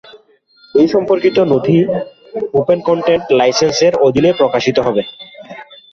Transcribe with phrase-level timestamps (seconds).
[0.75, 1.77] এ সম্পর্কিত নথি
[2.59, 5.01] "open content" লাইসেন্সের অধীনে প্রকাশিত হতে হবে।